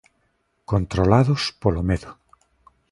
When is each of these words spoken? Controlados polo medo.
Controlados 0.71 1.41
polo 1.61 1.81
medo. 1.89 2.11